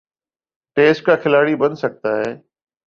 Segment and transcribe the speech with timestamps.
[0.77, 2.31] Test کا کھلاڑی بن سکتا ہے۔